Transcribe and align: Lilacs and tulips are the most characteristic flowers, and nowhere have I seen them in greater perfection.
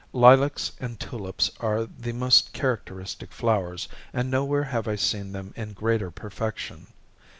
Lilacs 0.13 0.71
and 0.79 0.99
tulips 0.99 1.51
are 1.59 1.85
the 1.85 2.11
most 2.11 2.53
characteristic 2.53 3.31
flowers, 3.31 3.87
and 4.11 4.31
nowhere 4.31 4.63
have 4.63 4.87
I 4.87 4.95
seen 4.95 5.31
them 5.31 5.53
in 5.55 5.73
greater 5.73 6.09
perfection. 6.09 6.87